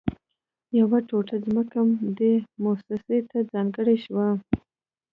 يوه 0.79 0.97
ټوټه 1.07 1.35
ځمکه 1.45 1.79
دې 2.17 2.33
مؤسسې 2.63 3.19
ته 3.29 3.37
ځانګړې 3.51 3.95
شوه 4.05 4.27